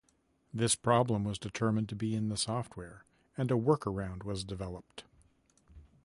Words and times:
This 0.51 0.73
problem 0.73 1.23
was 1.25 1.37
determined 1.37 1.87
to 1.89 1.95
be 1.95 2.15
in 2.15 2.29
the 2.29 2.35
software, 2.35 3.05
and 3.37 3.51
a 3.51 3.53
workaround 3.53 4.23
was 4.23 4.43
developed. 4.43 5.03